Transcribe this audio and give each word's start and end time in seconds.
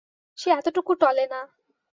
সে 0.37 0.49
এতটুকু 0.51 0.91
টলে 1.01 1.25
না। 1.31 1.41